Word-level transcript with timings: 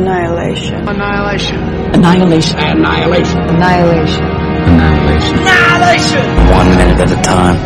Annihilation. 0.00 0.88
Annihilation. 0.88 1.58
Annihilation. 1.92 2.58
Annihilation. 2.58 3.38
Annihilation. 3.38 4.24
Annihilation. 4.24 5.38
Annihilation! 5.38 6.26
One 6.50 6.70
minute 6.70 7.00
at 7.00 7.18
a 7.18 7.22
time. 7.22 7.56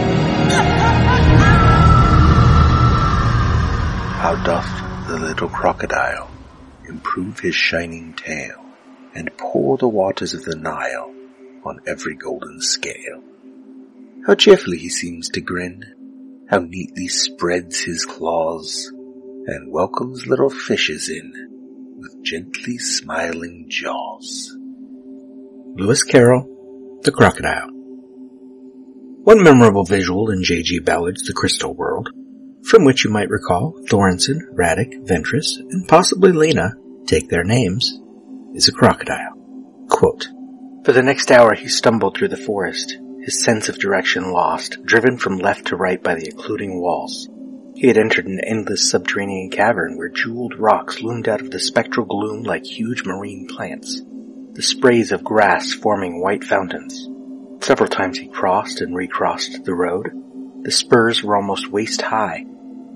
How 4.18 4.34
doth 4.44 5.06
the 5.06 5.16
little 5.16 5.48
crocodile 5.48 6.28
improve 6.88 7.38
his 7.38 7.54
shining 7.54 8.14
tail 8.14 8.64
and 9.14 9.30
pour 9.38 9.78
the 9.78 9.86
waters 9.86 10.34
of 10.34 10.44
the 10.44 10.56
Nile 10.56 11.14
on 11.64 11.78
every 11.86 12.16
golden 12.16 12.60
scale? 12.60 13.22
How 14.26 14.34
cheerfully 14.34 14.78
he 14.78 14.88
seems 14.88 15.28
to 15.28 15.40
grin, 15.40 16.46
how 16.50 16.58
neatly 16.58 17.06
spreads 17.06 17.78
his 17.78 18.04
claws 18.04 18.90
and 19.46 19.70
welcomes 19.70 20.26
little 20.26 20.50
fishes 20.50 21.08
in 21.08 21.53
with 22.04 22.22
gently 22.22 22.76
smiling 22.76 23.64
jaws. 23.68 24.54
Lewis 25.76 26.02
Carroll, 26.02 27.00
The 27.02 27.10
Crocodile. 27.10 27.70
One 29.22 29.42
memorable 29.42 29.84
visual 29.84 30.30
in 30.30 30.44
J.G. 30.44 30.80
Ballard's 30.80 31.22
The 31.22 31.32
Crystal 31.32 31.74
World, 31.74 32.10
from 32.64 32.84
which 32.84 33.04
you 33.04 33.10
might 33.10 33.30
recall 33.30 33.80
Thorensen, 33.88 34.38
Radek, 34.54 35.06
Ventress, 35.06 35.56
and 35.56 35.88
possibly 35.88 36.32
Lena 36.32 36.72
take 37.06 37.30
their 37.30 37.44
names, 37.44 37.98
is 38.54 38.68
a 38.68 38.72
crocodile. 38.72 39.86
Quote, 39.88 40.28
For 40.84 40.92
the 40.92 41.02
next 41.02 41.30
hour 41.30 41.54
he 41.54 41.68
stumbled 41.68 42.16
through 42.16 42.28
the 42.28 42.36
forest, 42.36 42.98
his 43.22 43.42
sense 43.42 43.70
of 43.70 43.78
direction 43.78 44.30
lost, 44.30 44.84
driven 44.84 45.16
from 45.16 45.38
left 45.38 45.68
to 45.68 45.76
right 45.76 46.02
by 46.02 46.14
the 46.14 46.28
occluding 46.28 46.80
walls. 46.82 47.30
He 47.76 47.88
had 47.88 47.96
entered 47.96 48.26
an 48.26 48.38
endless 48.38 48.88
subterranean 48.88 49.50
cavern 49.50 49.98
where 49.98 50.08
jeweled 50.08 50.56
rocks 50.56 51.02
loomed 51.02 51.28
out 51.28 51.40
of 51.40 51.50
the 51.50 51.58
spectral 51.58 52.06
gloom 52.06 52.44
like 52.44 52.64
huge 52.64 53.04
marine 53.04 53.48
plants, 53.48 54.00
the 54.52 54.62
sprays 54.62 55.10
of 55.10 55.24
grass 55.24 55.72
forming 55.72 56.22
white 56.22 56.44
fountains. 56.44 57.08
Several 57.60 57.88
times 57.88 58.18
he 58.18 58.28
crossed 58.28 58.80
and 58.80 58.94
recrossed 58.94 59.64
the 59.64 59.74
road. 59.74 60.12
The 60.62 60.70
spurs 60.70 61.24
were 61.24 61.34
almost 61.34 61.68
waist 61.68 62.00
high, 62.00 62.44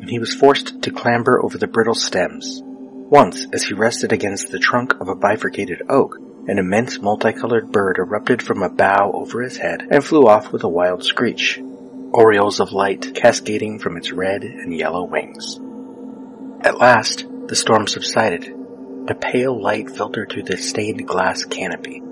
and 0.01 0.09
he 0.09 0.21
was 0.21 0.33
forced 0.33 0.81
to 0.83 0.93
clamber 0.93 1.43
over 1.45 1.59
the 1.59 1.67
brittle 1.67 1.97
stems. 1.97 2.63
Once, 2.63 3.49
as 3.53 3.65
he 3.65 3.75
rested 3.75 4.13
against 4.13 4.53
the 4.53 4.61
trunk 4.61 4.95
of 5.01 5.09
a 5.09 5.17
bifurcated 5.17 5.83
oak, 5.89 6.19
an 6.47 6.59
immense 6.59 7.01
multicolored 7.01 7.73
bird 7.73 7.99
erupted 7.99 8.41
from 8.41 8.63
a 8.63 8.71
bough 8.71 9.11
over 9.13 9.43
his 9.43 9.57
head 9.57 9.89
and 9.91 10.05
flew 10.05 10.29
off 10.29 10.53
with 10.53 10.63
a 10.63 10.69
wild 10.69 11.03
screech 11.03 11.61
aureoles 12.13 12.59
of 12.59 12.73
light 12.73 13.15
cascading 13.15 13.79
from 13.79 13.99
its 13.99 14.13
red 14.13 14.43
and 14.43 14.75
yellow 14.75 15.05
wings. 15.05 15.61
At 16.63 16.79
last, 16.79 17.27
the 17.47 17.55
storm 17.55 17.87
subsided. 17.87 18.55
A 19.09 19.15
pale 19.15 19.61
light 19.61 19.91
filtered 19.91 20.33
through 20.33 20.45
the 20.45 20.57
stained 20.57 21.07
glass 21.07 21.45
canopy. 21.45 22.03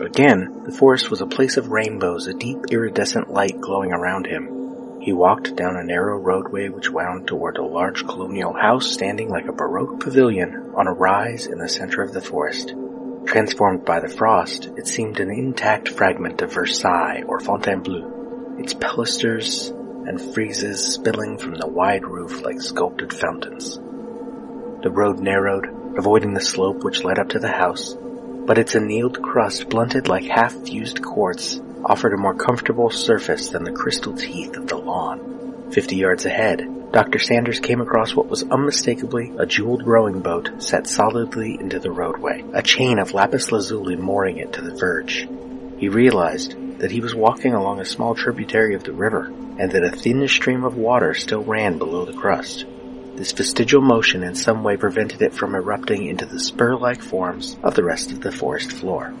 Again, 0.00 0.62
the 0.64 0.72
forest 0.72 1.10
was 1.10 1.20
a 1.20 1.26
place 1.26 1.56
of 1.56 1.68
rainbows, 1.68 2.26
a 2.26 2.34
deep 2.34 2.58
iridescent 2.70 3.32
light 3.32 3.60
glowing 3.60 3.92
around 3.92 4.26
him. 4.26 5.00
He 5.00 5.12
walked 5.12 5.54
down 5.54 5.76
a 5.76 5.84
narrow 5.84 6.18
roadway 6.18 6.68
which 6.68 6.90
wound 6.90 7.28
toward 7.28 7.56
a 7.56 7.64
large 7.64 8.04
colonial 8.04 8.52
house 8.52 8.90
standing 8.90 9.28
like 9.28 9.46
a 9.46 9.52
baroque 9.52 10.00
pavilion 10.00 10.72
on 10.74 10.88
a 10.88 10.92
rise 10.92 11.46
in 11.46 11.58
the 11.58 11.68
center 11.68 12.02
of 12.02 12.12
the 12.12 12.20
forest. 12.20 12.74
Transformed 13.26 13.84
by 13.84 14.00
the 14.00 14.08
frost, 14.08 14.66
it 14.76 14.88
seemed 14.88 15.20
an 15.20 15.30
intact 15.30 15.88
fragment 15.88 16.42
of 16.42 16.52
Versailles 16.52 17.22
or 17.26 17.38
Fontainebleau 17.38 18.15
its 18.66 18.74
pilasters 18.74 19.70
and 20.08 20.18
friezes 20.18 20.78
spilling 20.78 21.38
from 21.38 21.54
the 21.54 21.68
wide 21.68 22.04
roof 22.04 22.42
like 22.42 22.60
sculpted 22.60 23.12
fountains. 23.12 23.76
The 23.76 24.90
road 24.90 25.20
narrowed, 25.20 25.68
avoiding 25.96 26.34
the 26.34 26.40
slope 26.40 26.82
which 26.82 27.04
led 27.04 27.20
up 27.20 27.28
to 27.28 27.38
the 27.38 27.46
house, 27.46 27.94
but 27.94 28.58
its 28.58 28.74
annealed 28.74 29.22
crust, 29.22 29.68
blunted 29.68 30.08
like 30.08 30.24
half-fused 30.24 31.00
quartz, 31.00 31.60
offered 31.84 32.12
a 32.12 32.16
more 32.16 32.34
comfortable 32.34 32.90
surface 32.90 33.50
than 33.50 33.62
the 33.62 33.70
crystal 33.70 34.16
teeth 34.16 34.56
of 34.56 34.66
the 34.66 34.76
lawn. 34.76 35.68
Fifty 35.70 35.94
yards 35.94 36.26
ahead, 36.26 36.90
Dr. 36.90 37.20
Sanders 37.20 37.60
came 37.60 37.80
across 37.80 38.16
what 38.16 38.26
was 38.26 38.42
unmistakably 38.50 39.32
a 39.38 39.46
jeweled 39.46 39.86
rowing 39.86 40.22
boat 40.22 40.60
set 40.60 40.88
solidly 40.88 41.54
into 41.54 41.78
the 41.78 41.92
roadway, 41.92 42.44
a 42.52 42.62
chain 42.62 42.98
of 42.98 43.14
lapis 43.14 43.52
lazuli 43.52 43.94
mooring 43.94 44.38
it 44.38 44.54
to 44.54 44.60
the 44.60 44.74
verge. 44.74 45.28
He 45.78 45.88
realized 45.88 46.56
that 46.78 46.90
he 46.90 47.00
was 47.00 47.14
walking 47.14 47.54
along 47.54 47.80
a 47.80 47.84
small 47.84 48.14
tributary 48.14 48.74
of 48.74 48.84
the 48.84 48.92
river, 48.92 49.26
and 49.58 49.72
that 49.72 49.84
a 49.84 49.90
thin 49.90 50.26
stream 50.28 50.64
of 50.64 50.76
water 50.76 51.14
still 51.14 51.42
ran 51.42 51.78
below 51.78 52.04
the 52.04 52.12
crust. 52.12 52.66
This 53.16 53.32
vestigial 53.32 53.80
motion 53.80 54.22
in 54.22 54.34
some 54.34 54.62
way 54.62 54.76
prevented 54.76 55.22
it 55.22 55.32
from 55.32 55.54
erupting 55.54 56.06
into 56.06 56.26
the 56.26 56.38
spur-like 56.38 57.00
forms 57.00 57.56
of 57.62 57.74
the 57.74 57.84
rest 57.84 58.12
of 58.12 58.20
the 58.20 58.30
forest 58.30 58.72
floor. 58.72 59.14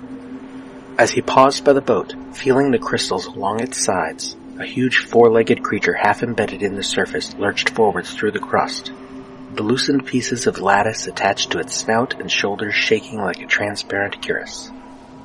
As 0.98 1.10
he 1.10 1.22
paused 1.22 1.64
by 1.64 1.72
the 1.72 1.80
boat, 1.80 2.14
feeling 2.32 2.70
the 2.70 2.78
crystals 2.78 3.26
along 3.26 3.60
its 3.60 3.82
sides, 3.82 4.36
a 4.58 4.64
huge 4.64 4.98
four-legged 4.98 5.62
creature 5.62 5.94
half 5.94 6.22
embedded 6.22 6.62
in 6.62 6.76
the 6.76 6.82
surface 6.82 7.34
lurched 7.34 7.70
forwards 7.70 8.14
through 8.14 8.32
the 8.32 8.38
crust. 8.38 8.92
The 9.54 9.62
loosened 9.62 10.06
pieces 10.06 10.46
of 10.46 10.60
lattice 10.60 11.06
attached 11.06 11.52
to 11.52 11.58
its 11.58 11.74
snout 11.74 12.20
and 12.20 12.30
shoulders 12.30 12.74
shaking 12.74 13.18
like 13.18 13.40
a 13.40 13.46
transparent 13.46 14.20
cuirass. 14.20 14.70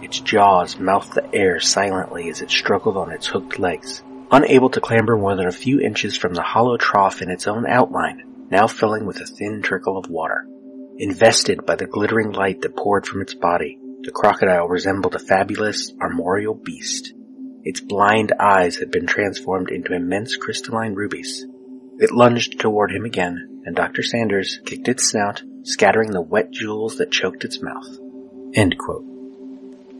Its 0.02 0.20
jaws 0.20 0.80
mouthed 0.80 1.14
the 1.14 1.36
air 1.36 1.60
silently 1.60 2.30
as 2.30 2.42
it 2.42 2.50
struggled 2.50 2.98
on 2.98 3.12
its 3.12 3.28
hooked 3.28 3.60
legs, 3.60 4.02
unable 4.32 4.70
to 4.70 4.82
clamber 4.82 5.16
more 5.16 5.36
than 5.36 5.48
a 5.48 5.52
few 5.52 5.80
inches 5.80 6.18
from 6.18 6.34
the 6.34 6.42
hollow 6.42 6.76
trough 6.78 7.22
in 7.22 7.30
its 7.30 7.48
own 7.48 7.68
outline, 7.68 8.24
now 8.50 8.66
filling 8.66 9.06
with 9.06 9.20
a 9.22 9.26
thin 9.26 9.62
trickle 9.62 9.98
of 9.98 10.10
water. 10.10 10.48
Invested 10.98 11.66
by 11.66 11.76
the 11.76 11.86
glittering 11.86 12.32
light 12.32 12.62
that 12.62 12.76
poured 12.76 13.06
from 13.06 13.22
its 13.22 13.36
body, 13.36 13.78
the 14.02 14.12
crocodile 14.12 14.68
resembled 14.68 15.14
a 15.14 15.20
fabulous 15.20 15.94
armorial 16.02 16.56
beast. 16.56 17.14
Its 17.64 17.80
blind 17.80 18.34
eyes 18.40 18.78
had 18.78 18.90
been 18.90 19.06
transformed 19.06 19.70
into 19.70 19.94
immense 19.94 20.36
crystalline 20.36 20.96
rubies. 20.96 21.46
It 22.00 22.12
lunged 22.12 22.60
toward 22.60 22.92
him 22.92 23.06
again, 23.06 23.62
and 23.66 23.76
Dr. 23.76 24.02
Sanders 24.02 24.60
kicked 24.66 24.88
its 24.88 25.10
snout, 25.10 25.44
scattering 25.62 26.12
the 26.12 26.22
wet 26.22 26.50
jewels 26.50 26.98
that 26.98 27.12
choked 27.12 27.46
its 27.46 27.62
mouth. 27.62 28.00
End 28.56 28.76
quote. 28.80 29.11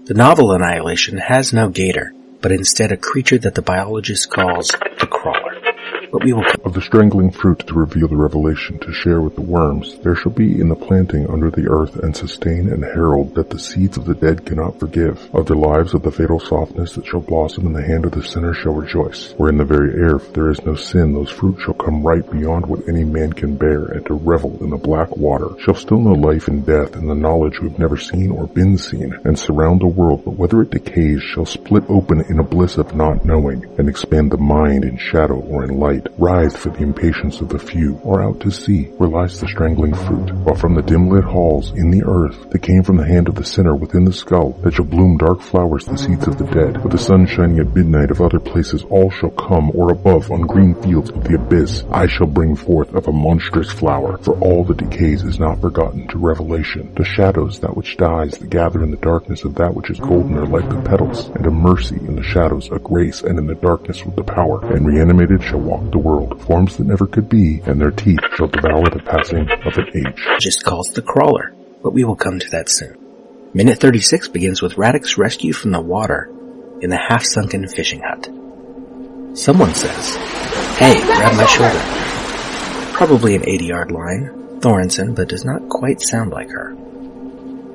The 0.06 0.16
novel 0.16 0.52
Annihilation 0.52 1.20
has 1.20 1.54
no 1.54 1.70
gator, 1.70 2.12
but 2.42 2.52
instead 2.52 2.92
a 2.92 2.98
creature 2.98 3.38
that 3.38 3.54
the 3.54 3.62
biologist 3.62 4.32
calls 4.32 4.70
the 5.00 5.06
crawler. 5.08 5.61
But 6.12 6.26
we 6.26 6.34
will 6.34 6.44
of 6.66 6.74
the 6.74 6.82
strangling 6.82 7.32
fruit 7.32 7.60
to 7.68 7.74
reveal 7.74 8.08
the 8.08 8.18
revelation 8.18 8.80
to 8.80 8.94
share 8.94 9.22
with 9.22 9.36
the 9.36 9.42
worms, 9.42 9.98
there 10.00 10.16
shall 10.16 10.32
be 10.32 10.60
in 10.60 10.68
the 10.68 10.76
planting 10.76 11.30
under 11.30 11.50
the 11.50 11.70
earth 11.70 11.96
and 11.96 12.16
sustain 12.16 12.70
and 12.70 12.84
herald 12.84 13.36
that 13.36 13.50
the 13.50 13.60
seeds 13.60 13.98
of 13.98 14.06
the 14.06 14.14
dead 14.14 14.46
cannot 14.46 14.80
forgive. 14.80 15.30
Of 15.34 15.48
their 15.48 15.56
lives 15.56 15.94
of 15.94 16.04
the 16.04 16.12
fatal 16.12 16.40
softness 16.40 16.94
that 16.94 17.06
shall 17.06 17.22
blossom 17.22 17.66
in 17.66 17.74
the 17.74 17.82
hand 17.82 18.06
of 18.06 18.12
the 18.12 18.24
sinner 18.24 18.54
shall 18.54 18.74
rejoice. 18.74 19.34
Where 19.38 19.50
in 19.50 19.58
the 19.58 19.66
very 19.66 19.94
air 20.02 20.18
there 20.34 20.50
is 20.50 20.64
no 20.66 20.76
sin, 20.76 21.14
those 21.14 21.32
fruit 21.32 21.60
shall 21.62 21.74
come 21.74 22.04
right 22.04 22.30
beyond 22.30 22.66
what 22.66 22.88
any 22.88 23.06
man 23.06 23.32
can 23.34 23.56
bear, 23.56 23.86
and 23.86 24.06
to 24.06 24.14
revel 24.14 24.58
in 24.62 24.70
the 24.70 24.78
black 24.78 25.16
water, 25.16 25.50
shall 25.60 25.76
still 25.76 26.00
know 26.00 26.12
life 26.12 26.48
and 26.48 26.66
death 26.66 26.96
and 26.96 27.10
the 27.10 27.16
knowledge 27.16 27.60
we 27.60 27.70
have 27.70 27.80
never 27.80 27.98
seen 27.98 28.32
or 28.32 28.48
been 28.48 28.78
seen, 28.78 29.18
and 29.24 29.40
surround 29.40 29.82
the 29.82 29.88
world, 29.88 30.24
but 30.26 30.36
whether 30.36 30.62
it 30.62 30.72
decays 30.72 31.22
shall 31.24 31.46
split 31.46 31.84
open 31.90 32.22
in 32.30 32.40
a 32.40 32.44
bliss 32.44 32.78
of 32.78 32.94
not 32.96 33.26
knowing, 33.26 33.66
and 33.78 33.90
expand 33.90 34.32
the 34.32 34.38
mind 34.38 34.84
in 34.84 34.98
shadow 34.98 35.40
or 35.40 35.64
in 35.64 35.80
light, 35.80 36.01
writhe 36.18 36.56
for 36.56 36.70
the 36.70 36.84
impatience 36.84 37.42
of 37.42 37.50
the 37.50 37.60
few, 37.60 38.00
or 38.04 38.22
out 38.22 38.40
to 38.42 38.52
sea, 38.52 38.86
where 38.98 39.10
lies 39.10 39.40
the 39.40 39.48
strangling 39.48 39.94
fruit, 39.94 40.32
while 40.36 40.56
from 40.56 40.76
the 40.76 40.82
dim-lit 40.82 41.24
halls 41.24 41.72
in 41.72 41.92
the 41.92 42.04
earth 42.06 42.50
that 42.52 42.62
came 42.62 42.84
from 42.84 42.98
the 42.98 43.06
hand 43.06 43.28
of 43.28 43.36
the 43.36 43.44
sinner 43.44 43.76
within 43.76 44.06
the 44.06 44.14
skull, 44.14 44.52
that 44.64 44.74
shall 44.74 44.86
bloom 44.86 45.18
dark 45.18 45.42
flowers 45.42 45.86
the 45.86 45.98
seeds 45.98 46.28
of 46.28 46.38
the 46.38 46.46
dead, 46.46 46.82
with 46.84 46.92
the 46.92 46.98
sun 46.98 47.26
shining 47.26 47.60
at 47.60 47.76
midnight 47.76 48.12
of 48.12 48.22
other 48.22 48.40
places 48.40 48.84
all 48.86 49.10
shall 49.10 49.32
come, 49.32 49.72
or 49.74 49.92
above 49.92 50.32
on 50.32 50.42
green 50.42 50.76
fields 50.82 51.10
of 51.10 51.24
the 51.24 51.36
abyss, 51.36 51.84
I 51.92 52.08
shall 52.08 52.28
bring 52.28 52.56
forth 52.56 52.94
of 52.94 53.08
a 53.08 53.12
monstrous 53.12 53.72
flower, 53.72 54.18
for 54.20 54.38
all 54.40 54.64
that 54.66 54.78
decays 54.78 55.24
is 55.24 55.40
not 55.40 55.62
forgotten 55.62 56.08
to 56.10 56.18
revelation. 56.18 56.94
The 56.96 57.04
shadows, 57.04 57.60
that 57.60 57.76
which 57.76 57.98
dies, 57.98 58.38
that 58.38 58.50
gather 58.50 58.84
in 58.84 58.92
the 58.92 58.98
darkness 58.98 59.44
of 59.44 59.56
that 59.56 59.76
which 59.76 59.90
is 59.90 60.00
golden 60.00 60.38
are 60.38 60.46
like 60.46 60.70
the 60.70 60.82
petals, 60.82 61.28
and 61.36 61.46
a 61.46 61.52
mercy 61.52 61.96
in 61.96 62.16
the 62.16 62.24
shadows, 62.24 62.70
a 62.72 62.80
grace, 62.80 63.22
and 63.22 63.38
in 63.38 63.48
the 63.48 63.56
darkness 63.56 64.06
with 64.06 64.16
the 64.16 64.24
power, 64.24 64.74
and 64.74 64.88
reanimated 64.88 65.44
shall 65.44 65.60
walk 65.60 65.91
the 65.92 65.98
world, 65.98 66.42
forms 66.44 66.78
that 66.78 66.88
never 66.88 67.06
could 67.08 67.30
be, 67.30 67.62
and 67.66 67.80
their 67.80 67.92
teeth 67.92 68.20
shall 68.36 68.48
devour 68.48 68.90
the 68.90 69.04
passing 69.04 69.50
of 69.50 69.78
an 69.78 69.88
age. 69.96 70.26
just 70.40 70.64
calls 70.64 70.92
the 70.92 71.02
crawler, 71.02 71.54
but 71.84 71.94
we 71.94 72.04
will 72.04 72.16
come 72.16 72.40
to 72.40 72.50
that 72.50 72.70
soon. 72.70 72.98
Minute 73.54 73.80
36 73.80 74.30
begins 74.30 74.62
with 74.62 74.76
Radek's 74.76 75.18
rescue 75.18 75.54
from 75.54 75.72
the 75.72 75.82
water 75.82 76.32
in 76.82 76.90
the 76.90 76.98
half-sunken 76.98 77.68
fishing 77.68 78.02
hut. 78.02 78.30
Someone 79.38 79.74
says, 79.74 80.16
Hey, 80.78 81.00
grab 81.02 81.36
my 81.36 81.46
shoulder. 81.46 81.80
Probably 82.94 83.36
an 83.36 83.44
ADR 83.44 83.92
line, 83.92 84.60
Thorensen, 84.60 85.16
but 85.16 85.30
does 85.30 85.46
not 85.46 85.70
quite 85.70 86.02
sound 86.02 86.32
like 86.32 86.50
her. 86.50 86.76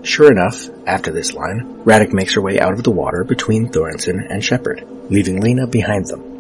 Sure 0.03 0.31
enough, 0.31 0.69
after 0.87 1.11
this 1.11 1.35
line, 1.35 1.83
Radek 1.85 2.13
makes 2.13 2.35
her 2.35 2.41
way 2.41 2.61
out 2.61 2.75
of 2.75 2.85
the 2.85 2.91
water 2.91 3.25
between 3.25 3.69
Thorensen 3.69 4.31
and 4.31 4.43
Shepard, 4.43 4.87
leaving 5.11 5.41
Lena 5.41 5.67
behind 5.67 6.07
them. 6.07 6.36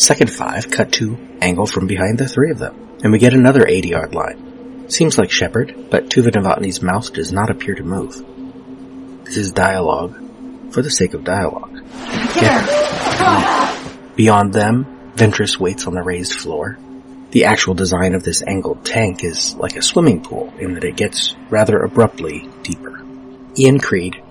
Second 0.00 0.30
five 0.30 0.70
cut 0.70 0.92
to 0.92 1.18
angle 1.42 1.66
from 1.66 1.86
behind 1.86 2.16
the 2.16 2.26
three 2.26 2.50
of 2.50 2.58
them, 2.58 2.96
and 3.02 3.12
we 3.12 3.18
get 3.18 3.34
another 3.34 3.66
ADR 3.66 4.10
line. 4.14 4.88
Seems 4.88 5.18
like 5.18 5.30
Shepard, 5.30 5.90
but 5.90 6.08
Tuva 6.08 6.30
Novotny's 6.30 6.80
mouth 6.80 7.12
does 7.12 7.32
not 7.32 7.50
appear 7.50 7.74
to 7.74 7.82
move. 7.82 8.14
This 9.26 9.36
is 9.36 9.52
dialogue 9.52 10.72
for 10.72 10.80
the 10.80 10.90
sake 10.90 11.12
of 11.12 11.22
dialogue. 11.22 11.82
Beyond 14.16 14.54
them, 14.54 15.12
Ventress 15.16 15.60
waits 15.60 15.86
on 15.86 15.92
the 15.92 16.02
raised 16.02 16.32
floor. 16.32 16.78
The 17.32 17.44
actual 17.44 17.74
design 17.74 18.14
of 18.14 18.22
this 18.22 18.42
angled 18.42 18.86
tank 18.86 19.22
is 19.22 19.54
like 19.56 19.76
a 19.76 19.82
swimming 19.82 20.22
pool 20.22 20.50
in 20.58 20.72
that 20.74 20.84
it 20.84 20.96
gets 20.96 21.36
rather 21.50 21.78
abruptly 21.78 22.48
deeper. 22.62 23.04
Ian 23.58 23.78
Creed, 23.78 24.22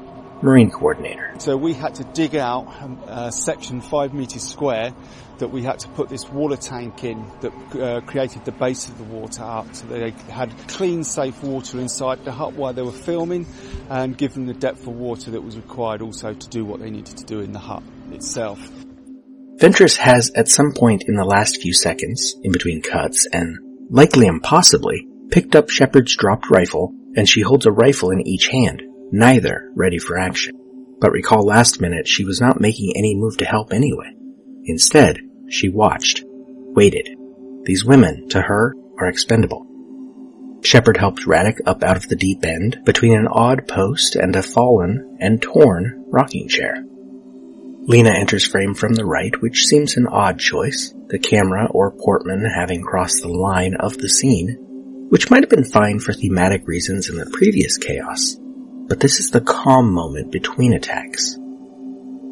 Marine 0.42 0.72
Coordinator. 0.72 1.34
So 1.40 1.58
we 1.58 1.74
had 1.74 1.96
to 1.96 2.04
dig 2.04 2.36
out 2.36 2.68
um, 2.82 3.00
a 3.08 3.32
section 3.32 3.82
five 3.82 4.14
metres 4.14 4.48
square 4.48 4.94
that 5.40 5.50
we 5.50 5.64
had 5.64 5.80
to 5.80 5.88
put 5.90 6.10
this 6.10 6.30
water 6.30 6.56
tank 6.56 7.04
in 7.04 7.26
that 7.42 7.54
uh, 7.82 8.02
created 8.02 8.46
the 8.46 8.52
base 8.52 8.90
of 8.90 8.98
the 8.98 9.04
water 9.06 9.44
up 9.44 9.74
so 9.74 9.88
they 9.88 10.12
had 10.30 10.54
clean, 10.68 11.04
safe 11.04 11.42
water 11.44 11.80
inside 11.80 12.24
the 12.26 12.32
hut 12.32 12.54
while 12.54 12.74
they 12.74 12.82
were 12.82 12.92
filming 12.92 13.46
and 13.90 14.18
give 14.18 14.34
them 14.34 14.46
the 14.46 14.54
depth 14.54 14.82
of 14.82 14.96
water 14.96 15.32
that 15.32 15.42
was 15.42 15.56
required 15.56 16.02
also 16.02 16.34
to 16.34 16.50
do 16.50 16.66
what 16.66 16.80
they 16.80 16.90
needed 16.90 17.18
to 17.18 17.26
do 17.26 17.40
in 17.40 17.52
the 17.54 17.60
hut 17.60 17.84
itself. 18.12 18.60
Ventress 19.58 19.98
has 19.98 20.32
at 20.36 20.48
some 20.48 20.74
point 20.74 21.04
in 21.08 21.16
the 21.16 21.26
last 21.26 21.62
few 21.62 21.74
seconds, 21.74 22.36
in 22.44 22.52
between 22.52 22.82
cuts, 22.82 23.26
and 23.26 23.58
likely 23.90 24.26
impossibly, 24.26 25.06
picked 25.32 25.56
up 25.56 25.70
Shepard's 25.70 26.16
dropped 26.16 26.50
rifle 26.50 26.94
and 27.16 27.28
she 27.28 27.42
holds 27.42 27.66
a 27.66 27.72
rifle 27.72 28.12
in 28.12 28.26
each 28.26 28.48
hand, 28.48 28.82
neither 29.12 29.72
ready 29.76 30.00
for 30.00 30.18
action. 30.18 30.56
But 31.00 31.12
recall 31.12 31.46
last 31.46 31.80
minute 31.80 32.08
she 32.08 32.26
was 32.26 32.42
not 32.42 32.60
making 32.60 32.94
any 32.96 33.16
move 33.16 33.38
to 33.38 33.46
help 33.46 33.74
anyway. 33.74 34.14
Instead, 34.66 35.20
she 35.50 35.70
watched, 35.70 36.24
waited. 36.26 37.10
These 37.64 37.86
women, 37.86 38.28
to 38.30 38.42
her, 38.42 38.76
are 38.98 39.08
expendable. 39.08 39.66
Shepard 40.62 40.98
helped 40.98 41.26
Radek 41.26 41.60
up 41.66 41.84
out 41.84 41.98
of 41.98 42.10
the 42.10 42.16
deep 42.16 42.46
end 42.46 42.82
between 42.86 43.18
an 43.18 43.28
odd 43.28 43.68
post 43.68 44.16
and 44.16 44.36
a 44.36 44.44
fallen 44.44 45.18
and 45.20 45.42
torn 45.42 46.04
rocking 46.08 46.50
chair. 46.50 46.84
Lena 47.90 48.12
enters 48.12 48.46
frame 48.46 48.74
from 48.74 48.94
the 48.94 49.06
right, 49.06 49.34
which 49.42 49.66
seems 49.66 49.96
an 49.96 50.06
odd 50.06 50.38
choice, 50.38 50.94
the 51.08 51.18
camera 51.18 51.68
or 51.72 51.92
Portman 51.92 52.46
having 52.46 52.84
crossed 52.84 53.22
the 53.22 53.30
line 53.30 53.76
of 53.76 53.98
the 53.98 54.10
scene, 54.10 54.58
which 55.10 55.32
might 55.32 55.44
have 55.44 55.50
been 55.50 55.64
fine 55.64 56.00
for 56.00 56.14
thematic 56.14 56.68
reasons 56.68 57.10
in 57.10 57.16
the 57.16 57.30
previous 57.32 57.78
chaos, 57.78 58.38
but 58.90 59.00
this 59.00 59.20
is 59.20 59.30
the 59.30 59.40
calm 59.40 59.94
moment 59.94 60.32
between 60.32 60.74
attacks. 60.74 61.38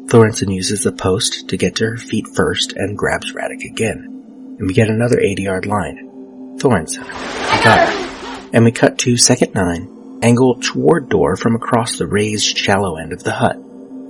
Thorensen 0.08 0.52
uses 0.52 0.82
the 0.82 0.92
post 0.92 1.48
to 1.50 1.56
get 1.56 1.76
to 1.76 1.84
her 1.84 1.96
feet 1.96 2.26
first 2.34 2.72
and 2.72 2.98
grabs 2.98 3.32
Radek 3.32 3.64
again, 3.64 4.56
and 4.58 4.66
we 4.66 4.74
get 4.74 4.88
another 4.90 5.18
ADR 5.18 5.64
line. 5.64 6.56
Thorensen, 6.58 7.04
I 7.04 7.62
got 7.62 7.88
her. 7.88 8.48
And 8.52 8.64
we 8.64 8.72
cut 8.72 8.98
to 8.98 9.16
second 9.16 9.54
nine, 9.54 10.18
angle 10.22 10.56
toward 10.60 11.08
door 11.08 11.36
from 11.36 11.54
across 11.54 11.96
the 11.96 12.06
raised 12.06 12.56
shallow 12.56 12.96
end 12.96 13.12
of 13.12 13.22
the 13.22 13.32
hut. 13.32 13.56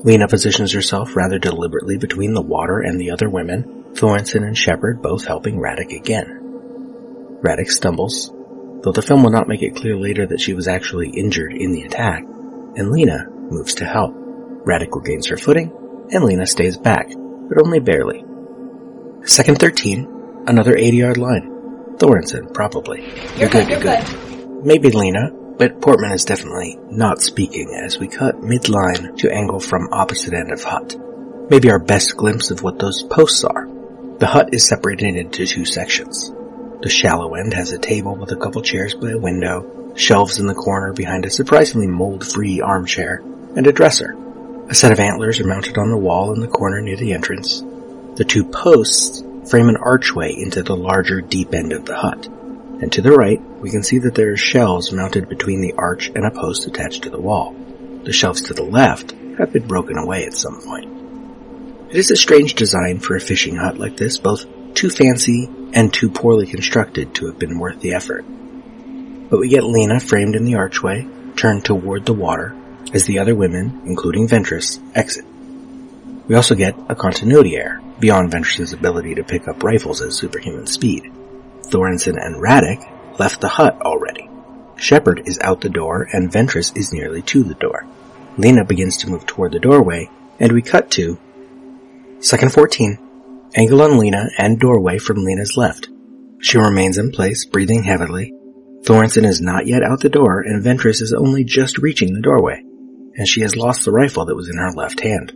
Lena 0.05 0.29
positions 0.29 0.73
herself 0.73 1.17
rather 1.17 1.39
deliberately 1.39 1.99
between 1.99 2.33
the 2.33 2.41
water 2.41 2.79
and 2.79 3.01
the 3.01 3.11
other 3.11 3.29
women, 3.29 3.85
Thorensen 3.95 4.47
and 4.47 4.57
Shepard 4.57 5.03
both 5.03 5.27
helping 5.27 5.57
Radek 5.57 5.95
again. 5.95 7.39
Radek 7.43 7.69
stumbles, 7.69 8.33
though 8.83 8.93
the 8.93 9.03
film 9.03 9.25
will 9.25 9.33
not 9.33 9.49
make 9.49 9.63
it 9.63 9.75
clear 9.75 9.97
later 9.97 10.27
that 10.27 10.41
she 10.41 10.55
was 10.55 10.69
actually 10.69 11.11
injured 11.11 11.53
in 11.53 11.73
the 11.73 11.83
attack, 11.83 12.25
and 12.79 12.91
Lena 12.91 13.27
moves 13.29 13.75
to 13.75 13.85
help. 13.85 14.15
Radek 14.65 15.05
gains 15.05 15.27
her 15.27 15.37
footing, 15.37 15.73
and 16.11 16.25
Lena 16.25 16.47
stays 16.47 16.79
back, 16.79 17.09
but 17.09 17.61
only 17.65 17.81
barely. 17.81 18.25
Second 19.25 19.59
13, 19.59 20.45
another 20.47 20.75
ADR 20.75 21.17
line. 21.17 21.97
Thorensen, 21.97 22.55
probably. 22.55 23.05
You're, 23.37 23.49
good, 23.49 23.69
you're 23.69 23.81
good. 23.81 24.65
Maybe 24.65 24.91
Lena, 24.91 25.31
but 25.59 25.81
Portman 25.81 26.13
is 26.13 26.25
definitely 26.25 26.79
not 26.91 27.21
speaking 27.21 27.75
as 27.75 27.99
we 27.99 28.07
cut 28.07 28.41
midline 28.41 29.17
to 29.19 29.33
angle 29.33 29.59
from 29.59 29.93
opposite 29.93 30.35
end 30.35 30.53
of 30.53 30.63
hut. 30.63 30.97
Maybe 31.51 31.71
our 31.71 31.81
best 31.81 32.17
glimpse 32.17 32.53
of 32.53 32.63
what 32.63 32.79
those 32.79 33.03
posts 33.03 33.43
are. 33.43 33.67
The 34.19 34.27
hut 34.27 34.55
is 34.55 34.67
separated 34.67 35.17
into 35.17 35.47
two 35.47 35.65
sections. 35.65 36.31
The 36.83 36.89
shallow 36.89 37.35
end 37.35 37.55
has 37.55 37.73
a 37.73 37.79
table 37.79 38.15
with 38.15 38.31
a 38.31 38.37
couple 38.37 38.63
chairs 38.63 38.95
by 38.95 39.11
a 39.11 39.19
window, 39.19 39.78
shelves 39.99 40.39
in 40.39 40.47
the 40.47 40.55
corner 40.55 40.93
behind 40.93 41.25
a 41.25 41.31
surprisingly 41.31 41.87
mold-free 41.87 42.61
armchair, 42.61 43.23
and 43.57 43.67
a 43.67 43.73
dresser. 43.73 44.17
A 44.69 44.75
set 44.75 44.93
of 44.93 45.01
antlers 45.01 45.41
are 45.41 45.47
mounted 45.47 45.79
on 45.79 45.91
the 45.91 45.97
wall 45.97 46.33
in 46.33 46.41
the 46.41 46.49
corner 46.49 46.81
near 46.81 46.97
the 46.97 47.13
entrance. 47.13 47.63
The 48.17 48.25
two 48.25 48.45
posts 48.45 49.23
frame 49.51 49.69
an 49.69 49.77
archway 49.77 50.35
into 50.37 50.63
the 50.63 50.77
larger 50.77 51.21
deep 51.21 51.55
end 51.55 51.73
of 51.73 51.85
the 51.85 51.97
hut. 51.97 52.27
And 52.27 52.93
to 52.93 53.03
the 53.03 53.13
right, 53.13 53.41
we 53.61 53.71
can 53.71 53.83
see 53.83 53.99
that 53.99 54.15
there 54.15 54.33
are 54.33 54.37
shelves 54.37 54.93
mounted 54.93 55.29
between 55.29 55.61
the 55.61 55.73
arch 55.73 56.09
and 56.09 56.25
a 56.25 56.31
post 56.31 56.67
attached 56.67 57.05
to 57.05 57.11
the 57.11 57.21
wall. 57.21 57.55
The 58.05 58.13
shelves 58.13 58.43
to 58.43 58.55
the 58.55 58.63
left 58.63 59.13
have 59.39 59.53
been 59.53 59.67
broken 59.67 59.99
away 59.99 60.25
at 60.25 60.35
some 60.35 60.61
point. 60.61 61.91
It 61.91 61.97
is 61.97 62.11
a 62.11 62.17
strange 62.17 62.55
design 62.55 62.99
for 62.99 63.17
a 63.17 63.21
fishing 63.21 63.57
hut 63.57 63.79
like 63.79 63.97
this, 63.97 64.19
both 64.19 64.45
too 64.75 64.91
fancy 64.91 65.49
and 65.73 65.93
too 65.93 66.11
poorly 66.11 66.47
constructed 66.47 67.15
to 67.15 67.27
have 67.27 67.39
been 67.39 67.59
worth 67.59 67.81
the 67.81 67.95
effort. 67.95 68.25
But 69.29 69.39
we 69.39 69.49
get 69.49 69.65
Lena 69.65 70.01
framed 70.01 70.35
in 70.35 70.45
the 70.45 70.55
archway, 70.55 71.07
turned 71.37 71.65
toward 71.65 72.07
the 72.07 72.15
water, 72.15 72.57
as 72.93 73.05
the 73.05 73.19
other 73.19 73.35
women, 73.35 73.83
including 73.85 74.29
Ventress, 74.29 74.81
exit. 74.95 75.25
We 76.27 76.35
also 76.35 76.55
get 76.55 76.77
a 76.89 76.95
continuity 76.95 77.57
error, 77.57 77.81
beyond 77.99 78.33
Ventress's 78.33 78.73
ability 78.73 79.15
to 79.17 79.25
pick 79.25 79.49
up 79.49 79.63
rifles 79.63 80.03
at 80.03 80.13
superhuman 80.13 80.67
speed. 80.67 81.11
Thorensen 81.63 82.17
and 82.17 82.37
Radek 82.37 83.19
left 83.19 83.41
the 83.41 83.49
hut 83.49 83.81
already. 83.83 84.29
Shepard 84.77 85.23
is 85.27 85.39
out 85.41 85.61
the 85.61 85.69
door 85.69 86.09
and 86.13 86.31
Ventress 86.31 86.77
is 86.77 86.93
nearly 86.93 87.23
to 87.23 87.43
the 87.43 87.55
door. 87.55 87.87
Lena 88.37 88.65
begins 88.65 88.97
to 88.99 89.11
move 89.11 89.27
toward 89.27 89.53
the 89.53 89.59
doorway 89.59 90.09
and 90.39 90.53
we 90.53 90.63
cut 90.63 90.91
to 90.93 91.19
Second 92.21 92.53
14. 92.53 92.99
Angle 93.55 93.83
on 93.83 93.97
Lena 93.97 94.29
and 94.39 94.59
doorway 94.59 94.99
from 94.99 95.25
Lena's 95.25 95.57
left. 95.57 95.89
She 96.41 96.59
remains 96.59 96.99
in 96.99 97.13
place, 97.13 97.45
breathing 97.45 97.85
heavily. 97.85 98.35
Thorensen 98.83 99.27
is 99.27 99.41
not 99.41 99.67
yet 99.67 99.83
out 99.83 100.01
the 100.01 100.09
door 100.09 100.41
and 100.41 100.65
Ventress 100.65 101.03
is 101.03 101.13
only 101.13 101.45
just 101.45 101.79
reaching 101.79 102.15
the 102.15 102.23
doorway, 102.23 102.63
and 103.15 103.27
she 103.27 103.43
has 103.43 103.57
lost 103.57 103.85
the 103.85 103.93
rifle 103.93 104.25
that 104.27 104.37
was 104.37 104.49
in 104.49 104.57
her 104.57 104.73
left 104.73 105.01
hand. 105.01 105.33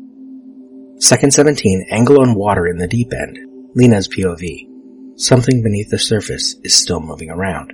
Second 0.98 1.32
17, 1.32 1.86
angle 1.90 2.20
on 2.20 2.34
water 2.34 2.66
in 2.66 2.78
the 2.78 2.86
deep 2.86 3.12
end. 3.12 3.38
Lena's 3.74 4.08
POV. 4.08 4.68
Something 5.16 5.62
beneath 5.62 5.90
the 5.90 5.98
surface 5.98 6.56
is 6.62 6.74
still 6.74 7.00
moving 7.00 7.30
around. 7.30 7.72